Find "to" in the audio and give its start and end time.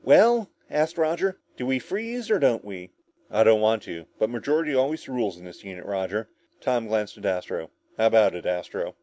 3.83-4.07